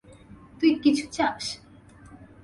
তুই 0.59 0.71
কিছু 0.83 1.05
চাস! 1.11 1.43